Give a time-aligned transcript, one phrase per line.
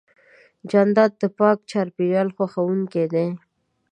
[0.69, 3.27] جانداد د پاک چاپېریال خوښوونکی دی.